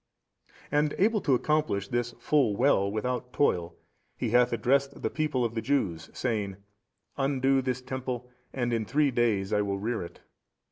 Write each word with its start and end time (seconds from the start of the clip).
And 0.71 0.95
able 0.97 1.21
to 1.21 1.35
accomplish 1.35 1.89
this 1.89 2.13
full 2.17 2.55
well 2.55 2.91
without 2.91 3.31
toil, 3.31 3.75
He 4.17 4.31
hath 4.31 4.51
addressed 4.51 5.03
the 5.03 5.11
people 5.11 5.45
of 5.45 5.53
the 5.53 5.61
Jews 5.61 6.09
saying, 6.11 6.55
Undo 7.17 7.61
this 7.61 7.83
Temple 7.83 8.27
and 8.51 8.73
in 8.73 8.83
three 8.83 9.11
days 9.11 9.53
I 9.53 9.61
will 9.61 9.77
rear 9.77 10.01
it. 10.01 10.21